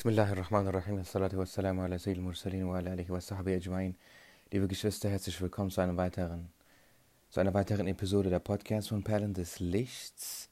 [0.00, 1.00] Bismillahirrahmanirrahim.
[1.00, 3.94] Assalatu wassalamu ala Sayyidil Mursalin wa ala alihi wa sahbihi ajma'in.
[4.50, 6.48] Liebe Geschwister, herzlich willkommen zu, einem weiteren,
[7.28, 10.48] zu einer weiteren Episode der Podcast von Perlen des Lichts.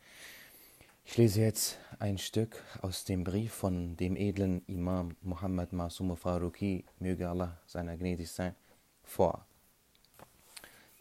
[1.07, 6.85] Ich lese jetzt ein Stück aus dem Brief von dem edlen Imam Muhammad Masum Faruqi,
[6.99, 8.55] möge Allah seiner gnädig sein,
[9.03, 9.47] vor.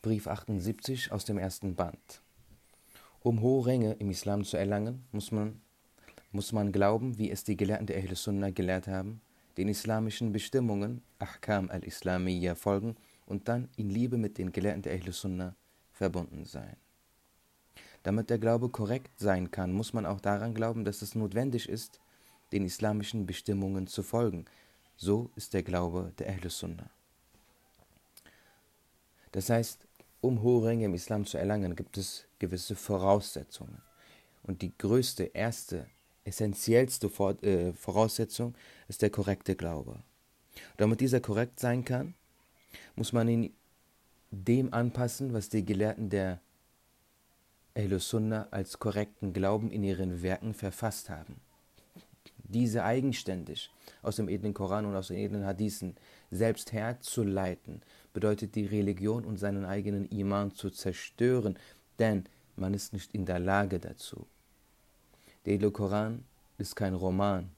[0.01, 2.21] Brief 78 aus dem ersten Band.
[3.19, 5.59] Um hohe Ränge im Islam zu erlangen, muss man
[6.37, 9.21] muss man glauben, wie es die Gelehrten der Ahl Sunnah gelehrt haben,
[9.57, 15.11] den islamischen Bestimmungen, Ahkam al-Islamiyya, folgen und dann in Liebe mit den Gelehrten der Ahl
[15.11, 15.55] Sunnah
[15.93, 16.75] verbunden sein.
[18.03, 21.99] Damit der Glaube korrekt sein kann, muss man auch daran glauben, dass es notwendig ist,
[22.51, 24.45] den islamischen Bestimmungen zu folgen.
[24.95, 26.91] So ist der Glaube der Ahl Sunnah.
[29.31, 29.87] Das heißt,
[30.21, 33.81] um hohe Ränge im Islam zu erlangen, gibt es gewisse Voraussetzungen.
[34.43, 35.87] Und die größte, erste
[36.27, 37.07] essentiellste
[37.41, 38.55] äh, Voraussetzung
[38.87, 39.99] ist der korrekte Glaube.
[40.77, 42.13] damit dieser korrekt sein kann,
[42.95, 43.53] muss man ihn
[44.31, 46.41] dem anpassen, was die Gelehrten der
[47.99, 51.39] Sunnah als korrekten Glauben in ihren Werken verfasst haben.
[52.39, 53.69] Diese eigenständig
[54.01, 55.95] aus dem edlen Koran und aus den edlen Hadithen
[56.31, 57.81] selbst herzuleiten,
[58.13, 61.57] bedeutet die Religion und seinen eigenen Iman zu zerstören,
[61.99, 62.23] denn
[62.55, 64.25] man ist nicht in der Lage dazu.
[65.47, 66.25] Der edle Koran
[66.57, 67.49] ist kein Roman.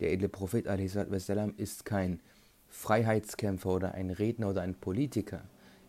[0.00, 2.20] Der edle Prophet ist kein
[2.66, 5.42] Freiheitskämpfer oder ein Redner oder ein Politiker.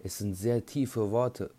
[0.03, 1.49] Es sind sehr tiefe Worte.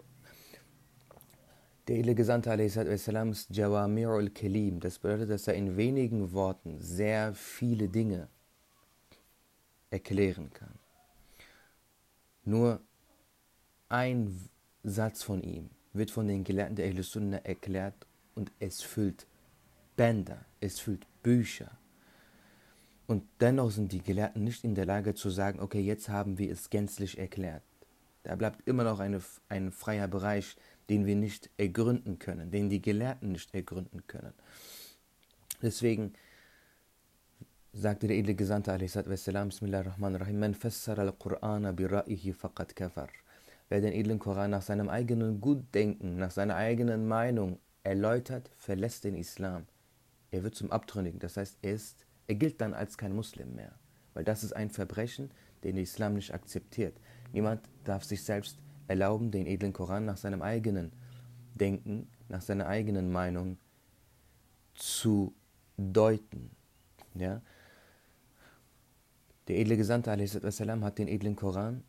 [1.89, 4.79] Der edle Gesandte ist Jawamirul Kelim.
[4.79, 8.29] Das bedeutet, dass er in wenigen Worten sehr viele Dinge
[9.91, 10.79] erklären kann.
[12.45, 12.81] Nur
[13.89, 14.39] ein
[14.85, 19.27] Satz von ihm wird von den Gelehrten der Ahl Sunnah erklärt und es füllt
[20.01, 21.73] Bänder, es füllt Bücher.
[23.07, 26.51] Und dennoch sind die Gelehrten nicht in der Lage zu sagen, okay, jetzt haben wir
[26.51, 27.63] es gänzlich erklärt.
[28.23, 30.57] Da bleibt immer noch eine, ein freier Bereich,
[30.89, 34.33] den wir nicht ergründen können, den die Gelehrten nicht ergründen können.
[35.61, 36.15] Deswegen
[37.75, 43.11] sagte der edle Gesandte wassalam, Bismillahirrahmanirrahim, Man fassara al-Qur'ana bi ra'ihi faqad kafar.
[43.69, 49.15] Wer den edlen Koran nach seinem eigenen Gutdenken, nach seiner eigenen Meinung erläutert, verlässt den
[49.15, 49.67] Islam
[50.31, 51.21] er wird zum Abtrünnigen.
[51.21, 53.75] Das heißt, er, ist, er gilt dann als kein Muslim mehr.
[54.15, 55.31] Weil das ist ein Verbrechen,
[55.65, 57.01] den der Islam nicht akzeptiert.
[57.33, 58.59] Niemand darf sich selbst
[58.89, 60.93] erlauben, den edlen Koran nach seinem eigenen
[61.55, 63.59] Denken, nach seiner eigenen Meinung
[64.75, 65.35] zu
[65.77, 66.51] deuten.
[67.15, 67.43] Ja?
[69.49, 71.85] Der edle Gesandte wassalam, hat den edlen Koran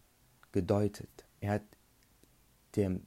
[0.52, 1.26] gedeutet.
[1.40, 1.64] Er hat
[2.76, 3.06] dem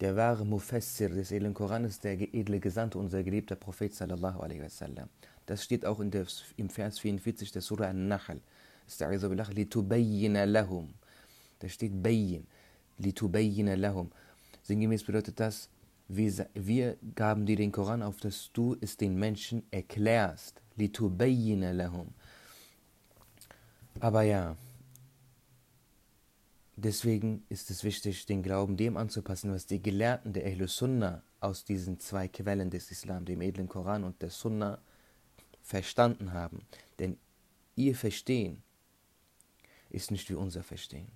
[0.00, 4.62] der wahre Mufassir des edlen Koran ist der edle Gesandte, unser geliebter Prophet sallallahu alaihi
[4.62, 5.08] wasallam.
[5.46, 6.26] Das steht auch in der,
[6.56, 8.40] im Vers 44 der Surah An-Nahl.
[11.58, 12.46] Da steht Bayin.
[12.98, 14.10] Litubayyina lahum.
[14.62, 15.68] Sinngemäß bedeutet das,
[16.08, 20.62] wir, wir gaben dir den Koran auf, dass du es den Menschen erklärst.
[20.76, 22.08] Litubayyina lahum.
[24.00, 24.56] Aber ja,
[26.78, 31.64] Deswegen ist es wichtig, den Glauben dem anzupassen, was die Gelehrten der Ahlus Sunnah aus
[31.64, 34.78] diesen zwei Quellen des Islam, dem edlen Koran und der Sunnah,
[35.62, 36.66] verstanden haben.
[36.98, 37.16] Denn
[37.76, 38.62] ihr Verstehen
[39.88, 41.08] ist nicht wie unser Verstehen.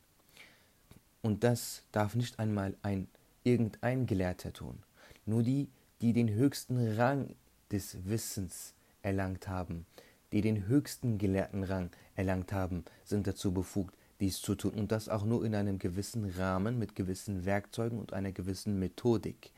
[1.21, 3.09] Und das darf nicht einmal ein
[3.45, 4.83] irgendein Gelehrter tun.
[5.27, 5.69] Nur die,
[6.01, 7.35] die den höchsten Rang
[7.71, 9.87] des Wissens erlangt haben,
[10.33, 15.09] die den höchsten gelehrten Rang erlangt haben, sind dazu befugt, dies zu tun und das
[15.09, 19.53] auch nur in einem gewissen Rahmen mit gewissen Werkzeugen und einer gewissen Methodik.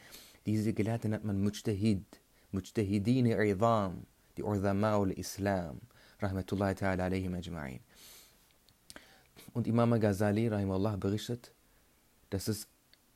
[0.47, 2.05] Diese Gelehrten nennt man Mujtahid,
[2.53, 4.07] Mujtahidin Idam,
[4.37, 5.81] die Urdama'ul Islam,
[6.21, 7.81] Rahmatullahi ta'ala alayhim ajma'in.
[9.53, 11.53] Und Imam Ghazali, Rahimullah, berichtet,
[12.31, 12.67] dass es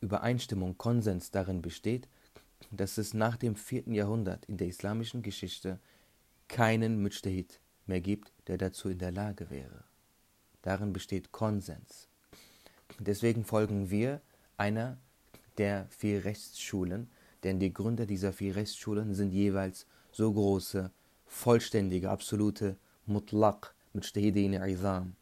[0.00, 2.08] Übereinstimmung, Konsens darin besteht,
[2.70, 5.78] dass es nach dem vierten Jahrhundert in der islamischen Geschichte
[6.48, 9.85] keinen Mujtahid mehr gibt, der dazu in der Lage wäre.
[10.66, 12.08] Darin besteht Konsens.
[12.98, 14.20] Deswegen folgen wir
[14.56, 14.98] einer
[15.58, 17.08] der vier Rechtsschulen,
[17.44, 20.90] denn die Gründer dieser vier Rechtsschulen sind jeweils so große,
[21.24, 22.76] vollständige, absolute
[23.06, 25.14] Mutlaq mit Shtahidin Izam.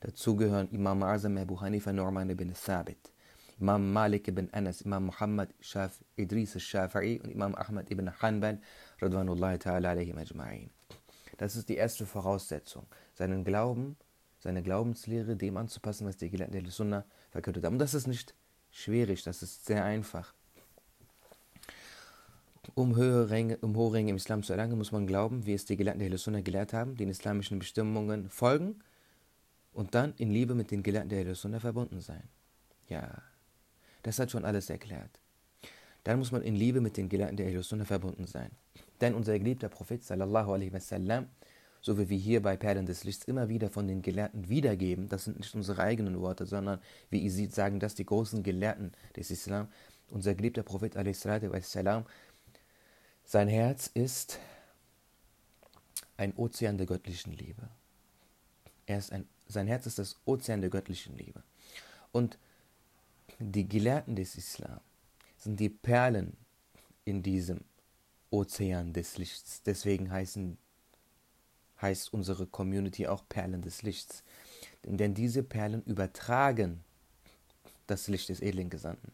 [0.00, 3.12] Dazu gehören Imam Azam Abu Hanifa Norman ibn Thabit,
[3.60, 8.62] Imam Malik ibn Anas, Imam Muhammad Shaf Idris al-Shafi'i und Imam Ahmad ibn Hanbal,
[9.02, 10.70] Radwanullahi ta'ala alayhim ajma'in.
[11.36, 13.98] Das ist die erste Voraussetzung, seinen Glauben
[14.46, 17.74] seine Glaubenslehre dem anzupassen, was die Gelehrten der Sunna verkündet haben.
[17.74, 18.32] Und das ist nicht
[18.70, 20.32] schwierig, das ist sehr einfach.
[22.76, 25.64] Um, höhere Ränge, um hohe Ränge im Islam zu erlangen, muss man glauben, wie es
[25.64, 28.78] die Gelehrten der Sunna gelehrt haben, den islamischen Bestimmungen folgen
[29.72, 32.22] und dann in Liebe mit den Gelehrten der Sunna verbunden sein.
[32.88, 33.22] Ja,
[34.04, 35.18] das hat schon alles erklärt.
[36.04, 38.52] Dann muss man in Liebe mit den Gelehrten der Sunna verbunden sein.
[39.00, 41.26] Denn unser geliebter Prophet sallallahu alaihi wasallam,
[41.86, 45.22] so wie wir hier bei Perlen des Lichts immer wieder von den Gelehrten wiedergeben, das
[45.22, 46.80] sind nicht unsere eigenen Worte, sondern
[47.10, 49.68] wie ihr seht, sagen das die großen Gelehrten des Islam,
[50.08, 52.04] unser geliebter Prophet wasallam,
[53.22, 54.40] sein Herz ist
[56.16, 57.68] ein Ozean der göttlichen Liebe.
[58.86, 61.44] Er ist ein, sein Herz ist das Ozean der göttlichen Liebe.
[62.10, 62.36] Und
[63.38, 64.80] die Gelehrten des Islam
[65.36, 66.36] sind die Perlen
[67.04, 67.60] in diesem
[68.30, 69.62] Ozean des Lichts.
[69.62, 70.58] Deswegen heißen,
[71.80, 74.22] heißt unsere Community auch Perlen des Lichts.
[74.84, 76.84] Denn diese Perlen übertragen
[77.86, 79.12] das Licht des edlen Gesandten.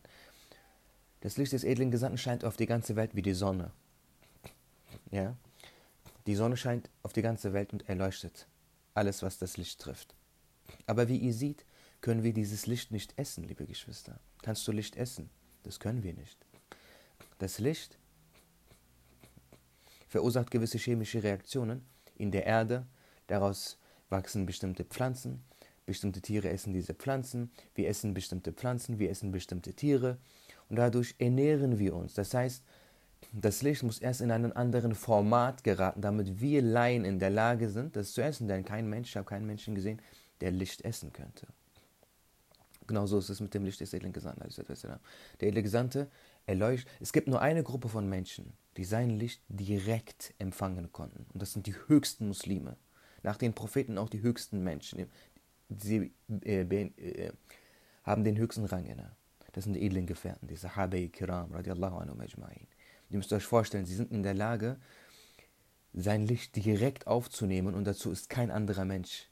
[1.21, 3.71] Das Licht des edlen Gesandten scheint auf die ganze Welt wie die Sonne.
[5.11, 5.37] Ja?
[6.27, 8.47] Die Sonne scheint auf die ganze Welt und erleuchtet
[8.95, 10.15] alles, was das Licht trifft.
[10.87, 11.65] Aber wie ihr seht,
[12.01, 14.19] können wir dieses Licht nicht essen, liebe Geschwister.
[14.43, 15.31] Kannst du Licht essen?
[15.63, 16.39] Das können wir nicht.
[17.39, 17.99] Das Licht
[20.09, 21.85] verursacht gewisse chemische Reaktionen
[22.23, 22.87] in der Erde.
[23.27, 23.79] Daraus
[24.09, 25.43] wachsen bestimmte Pflanzen.
[25.85, 27.51] Bestimmte Tiere essen diese Pflanzen.
[27.75, 28.99] Wir essen bestimmte Pflanzen.
[28.99, 30.19] Wir essen bestimmte Tiere.
[30.69, 32.15] Und dadurch ernähren wir uns.
[32.15, 32.63] Das heißt,
[33.33, 37.69] das Licht muss erst in einen anderen Format geraten, damit wir Laien in der Lage
[37.69, 38.49] sind, das zu essen.
[38.49, 40.01] Denn kein Mensch, ich habe keinen Menschen gesehen,
[40.41, 41.47] der Licht essen könnte.
[42.87, 44.49] Genauso ist es mit dem Licht des edlen Gesandten.
[45.41, 46.09] Der edle Gesandte
[46.47, 46.91] erleuchtet.
[47.01, 51.27] Es gibt nur eine Gruppe von Menschen, die sein Licht direkt empfangen konnten.
[51.33, 52.77] Und das sind die höchsten Muslime.
[53.23, 55.07] Nach den Propheten auch die höchsten Menschen.
[55.69, 56.13] Sie
[56.45, 57.33] äh, äh,
[58.05, 59.13] haben den höchsten Rang inne.
[59.53, 62.67] Das sind die edlen Gefährten, die Sahabai Kiram, radiallahu anhu majma'in.
[63.11, 64.79] Ihr müsst euch vorstellen, sie sind in der Lage,
[65.93, 69.29] sein Licht direkt aufzunehmen und dazu ist kein anderer Mensch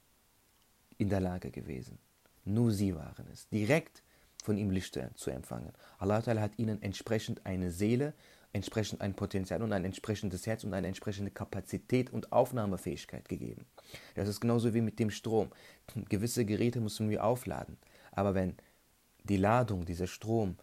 [0.98, 1.98] in der Lage gewesen.
[2.44, 4.02] Nur sie waren es, direkt
[4.42, 5.72] von ihm Licht zu empfangen.
[5.98, 8.14] Allah hat ihnen entsprechend eine Seele,
[8.52, 13.66] entsprechend ein Potenzial und ein entsprechendes Herz und eine entsprechende Kapazität und Aufnahmefähigkeit gegeben.
[14.14, 15.50] Das ist genauso wie mit dem Strom.
[16.08, 17.78] Gewisse Geräte müssen wir aufladen.
[18.12, 18.56] Aber wenn
[19.24, 20.56] die Ladung, dieser Strom,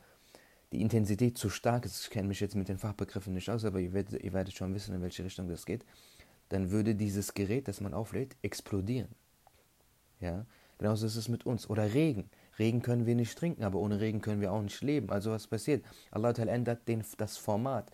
[0.74, 3.80] die Intensität zu stark ist, ich kenne mich jetzt mit den Fachbegriffen nicht aus, aber
[3.80, 5.86] ihr werdet, ihr werdet schon wissen, in welche Richtung das geht,
[6.50, 9.10] dann würde dieses Gerät, das man auflädt, explodieren.
[10.20, 10.46] Ja?
[10.78, 11.70] Genauso ist es mit uns.
[11.70, 12.30] Oder Regen.
[12.60, 15.10] Regen können wir nicht trinken, aber ohne Regen können wir auch nicht leben.
[15.10, 15.84] Also was passiert?
[16.12, 17.92] Allah ändert den, das Format.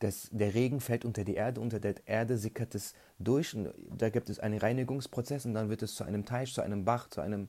[0.00, 3.54] Das, der Regen fällt unter die Erde, unter der Erde sickert es durch.
[3.54, 6.84] Und da gibt es einen Reinigungsprozess und dann wird es zu einem Teich, zu einem
[6.84, 7.48] Bach, zu einem,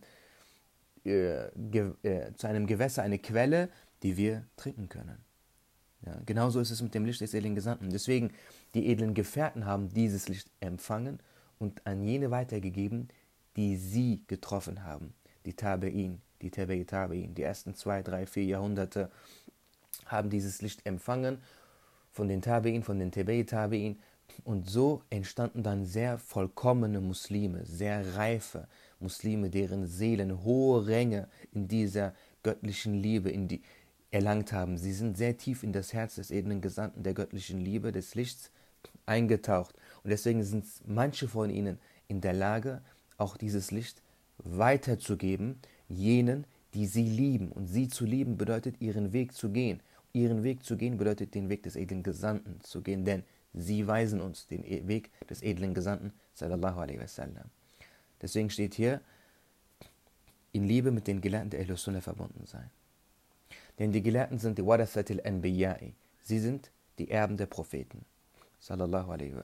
[1.04, 3.70] äh, ge, äh, zu einem Gewässer, eine Quelle,
[4.02, 5.24] die wir trinken können.
[6.06, 7.90] Ja, genauso ist es mit dem Licht des edlen Gesandten.
[7.90, 8.32] Deswegen,
[8.74, 11.20] die edlen Gefährten haben dieses Licht empfangen
[11.60, 13.10] und an jene weitergegeben,
[13.58, 15.14] die sie getroffen haben.
[15.50, 19.10] Die Tabe'in, die Tabe'i Tabe'in, die ersten zwei, drei, vier Jahrhunderte
[20.06, 21.40] haben dieses Licht empfangen
[22.12, 23.96] von den Tabe'in, von den Tabe'i Tabe'in.
[24.44, 28.68] Und so entstanden dann sehr vollkommene Muslime, sehr reife
[29.00, 32.14] Muslime, deren Seelen hohe Ränge in dieser
[32.44, 33.64] göttlichen Liebe in die,
[34.12, 34.78] erlangt haben.
[34.78, 38.52] Sie sind sehr tief in das Herz des edlen Gesandten der göttlichen Liebe, des Lichts
[39.08, 39.74] eingetaucht.
[40.04, 42.84] Und deswegen sind manche von ihnen in der Lage,
[43.18, 44.04] auch dieses Licht
[44.44, 47.52] weiterzugeben, jenen, die sie lieben.
[47.52, 49.82] Und sie zu lieben bedeutet, ihren Weg zu gehen.
[50.14, 54.22] Ihren Weg zu gehen bedeutet, den Weg des edlen Gesandten zu gehen, denn sie weisen
[54.22, 57.50] uns den e-, Weg des edlen Gesandten, sallallahu alaihi wasallam.
[58.22, 59.02] Deswegen steht hier,
[60.52, 62.72] in Liebe mit den Gelehrten der Ahlus verbunden sein.
[63.78, 65.94] Denn die Gelehrten sind die Warathatil Anbiya'i.
[66.24, 68.04] Sie sind die Erben der Propheten.
[68.60, 69.36] Sallallahu alaihi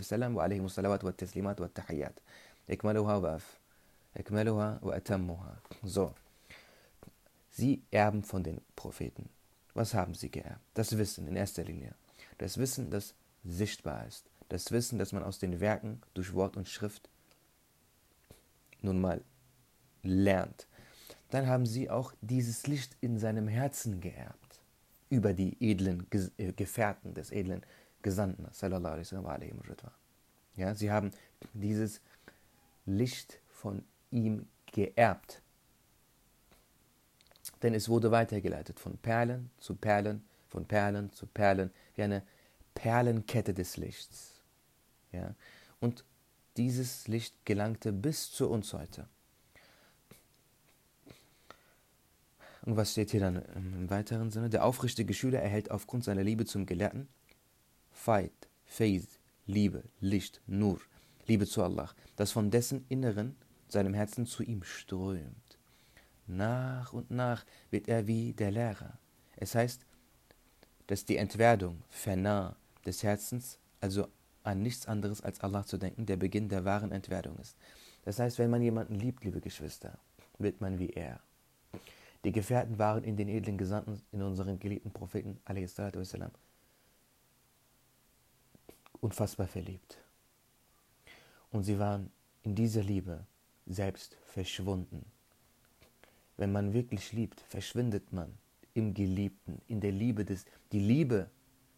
[0.00, 2.20] wasallam wa alaihi salawat wa taslimat wa tahiyyat.
[2.66, 3.63] Ikmaluha wa Ikmaluha
[5.82, 6.14] So.
[7.50, 9.28] Sie erben von den Propheten.
[9.74, 10.60] Was haben sie geerbt?
[10.74, 11.94] Das Wissen in erster Linie.
[12.38, 14.24] Das Wissen, das sichtbar ist.
[14.48, 17.08] Das Wissen, das man aus den Werken durch Wort und Schrift
[18.82, 19.22] nun mal
[20.02, 20.66] lernt.
[21.30, 24.60] Dann haben sie auch dieses Licht in seinem Herzen geerbt.
[25.10, 26.06] Über die edlen
[26.38, 27.64] äh, Gefährten des edlen
[28.02, 28.46] Gesandten.
[30.56, 31.10] Ja, sie haben
[31.52, 32.00] dieses
[32.86, 33.82] Licht von
[34.14, 35.42] ihm geerbt.
[37.62, 42.22] Denn es wurde weitergeleitet von Perlen zu Perlen, von Perlen zu Perlen, wie eine
[42.74, 44.40] Perlenkette des Lichts.
[45.12, 45.34] Ja?
[45.80, 46.04] Und
[46.56, 49.08] dieses Licht gelangte bis zu uns heute.
[52.62, 54.48] Und was steht hier dann im weiteren Sinne?
[54.48, 57.08] Der aufrichtige Schüler erhält aufgrund seiner Liebe zum Gelehrten
[57.92, 60.80] Fight, Faith, Liebe, Licht, Nur,
[61.26, 63.36] Liebe zu Allah, das von dessen Inneren,
[63.74, 65.58] seinem Herzen zu ihm strömt.
[66.26, 68.98] Nach und nach wird er wie der Lehrer.
[69.36, 69.84] Es heißt,
[70.86, 74.08] dass die Entwerdung, Fana, des Herzens, also
[74.42, 77.56] an nichts anderes als Allah zu denken, der Beginn der wahren Entwerdung ist.
[78.04, 79.98] Das heißt, wenn man jemanden liebt, liebe Geschwister,
[80.38, 81.20] wird man wie er.
[82.24, 86.30] Die Gefährten waren in den edlen Gesandten, in unseren geliebten Propheten, wassalam,
[89.00, 89.98] unfassbar verliebt.
[91.50, 92.10] Und sie waren
[92.42, 93.26] in dieser Liebe
[93.66, 95.06] selbst verschwunden.
[96.36, 98.36] Wenn man wirklich liebt, verschwindet man
[98.74, 101.30] im Geliebten, in der Liebe des, die Liebe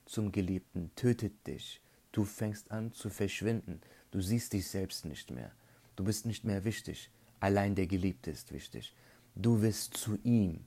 [0.06, 1.82] zum Geliebten tötet dich.
[2.12, 3.80] Du fängst an zu verschwinden.
[4.10, 5.52] Du siehst dich selbst nicht mehr.
[5.96, 7.10] Du bist nicht mehr wichtig.
[7.40, 8.94] Allein der Geliebte ist wichtig.
[9.34, 10.64] Du wirst zu ihm.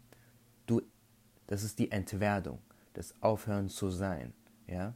[0.68, 0.82] Du,
[1.48, 2.60] das ist die Entwerdung,
[2.94, 4.34] das Aufhören zu sein.
[4.68, 4.94] Ja?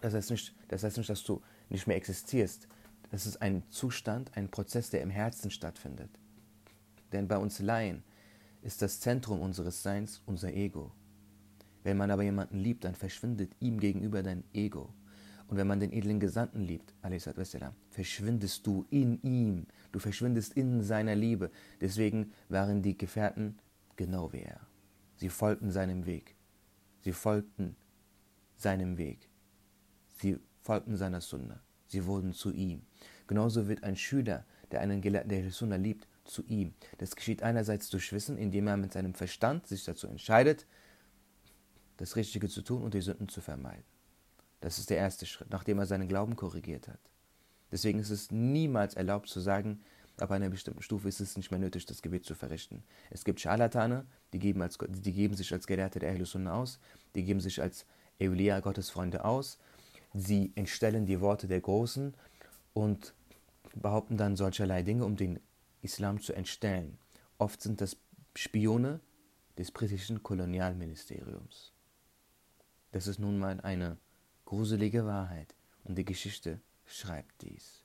[0.00, 2.68] Das, heißt nicht, das heißt nicht, dass du nicht mehr existierst.
[3.16, 6.10] Das ist ein Zustand, ein Prozess, der im Herzen stattfindet.
[7.12, 8.02] Denn bei uns Laien
[8.60, 10.92] ist das Zentrum unseres Seins unser Ego.
[11.82, 14.92] Wenn man aber jemanden liebt, dann verschwindet ihm gegenüber dein Ego.
[15.48, 16.92] Und wenn man den edlen Gesandten liebt,
[17.88, 21.50] verschwindest du in ihm, du verschwindest in seiner Liebe.
[21.80, 23.58] Deswegen waren die Gefährten
[23.96, 24.60] genau wie er.
[25.14, 26.36] Sie folgten seinem Weg.
[27.00, 27.76] Sie folgten
[28.58, 29.30] seinem Weg.
[30.18, 31.62] Sie folgten seiner Sunna.
[31.96, 32.82] Sie wurden zu ihm.
[33.26, 36.74] Genauso wird ein Schüler, der einen Gelehrten der Sunna liebt, zu ihm.
[36.98, 40.66] Das geschieht einerseits durch Wissen, indem er mit seinem Verstand sich dazu entscheidet,
[41.96, 43.86] das Richtige zu tun und die Sünden zu vermeiden.
[44.60, 47.00] Das ist der erste Schritt, nachdem er seinen Glauben korrigiert hat.
[47.72, 49.80] Deswegen ist es niemals erlaubt zu sagen,
[50.18, 52.84] ab einer bestimmten Stufe ist es nicht mehr nötig, das Gebet zu verrichten.
[53.08, 56.78] Es gibt Scharlatane, die geben, als, die geben sich als Gelehrte der Ahlus aus,
[57.14, 57.86] die geben sich als
[58.20, 59.58] Eulia, Gottesfreunde aus,
[60.14, 62.14] sie entstellen die Worte der Großen
[62.72, 63.14] und
[63.74, 65.40] behaupten dann solcherlei Dinge, um den
[65.82, 66.98] Islam zu entstellen.
[67.38, 67.96] Oft sind das
[68.34, 69.00] Spione
[69.58, 71.72] des britischen Kolonialministeriums.
[72.92, 73.98] Das ist nun mal eine
[74.44, 77.82] gruselige Wahrheit und die Geschichte schreibt dies.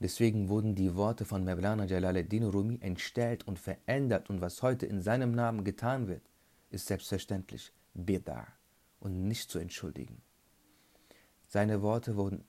[0.00, 5.00] Deswegen wurden die Worte von Mevlana Jalaluddin Rumi entstellt und verändert und was heute in
[5.00, 6.22] seinem Namen getan wird,
[6.70, 8.46] ist selbstverständlich Bid'ah
[9.02, 10.22] und nicht zu entschuldigen.
[11.48, 12.44] Seine Worte wurden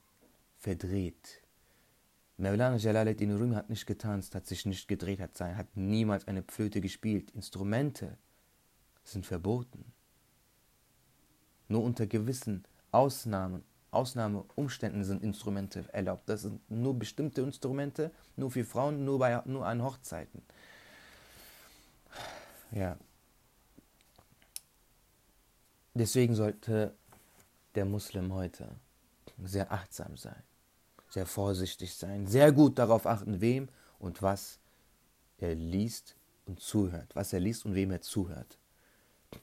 [0.58, 1.42] verdreht.
[2.36, 6.80] Mevlana Jalaluddin Rumi hat nicht getanzt, hat sich nicht gedreht, hat, hat niemals eine Flöte
[6.80, 7.30] gespielt.
[7.32, 8.16] Instrumente
[9.04, 9.92] sind verboten.
[11.68, 16.28] Nur unter gewissen Ausnahmen, Ausnahmeumständen sind Instrumente erlaubt.
[16.28, 20.42] Das sind nur bestimmte Instrumente, nur für Frauen, nur, bei, nur an Hochzeiten.
[22.72, 22.98] Ja.
[25.94, 26.92] Deswegen sollte
[27.76, 28.68] der Muslim heute
[29.44, 30.42] sehr achtsam sein,
[31.08, 34.58] sehr vorsichtig sein, sehr gut darauf achten, wem und was
[35.38, 38.58] er liest und zuhört, was er liest und wem er zuhört.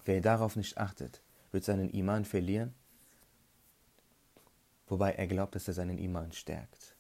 [0.06, 2.74] Wer darauf nicht achtet, wird seinen Iman verlieren,
[4.88, 6.96] wobei er glaubt, dass er seinen Iman stärkt.